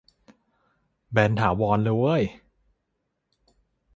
[1.11, 2.23] แบนถาวรเลยเว้ย